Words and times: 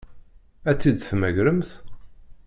Ad 0.69 0.77
tt-id-temmagremt? 0.77 1.69